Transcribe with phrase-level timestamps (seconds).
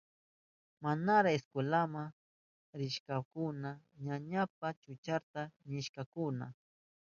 [0.81, 2.03] Manara iskwelama
[2.79, 3.69] rishpankuna
[4.05, 6.47] ñañanpa chukchanta ñakchahurka.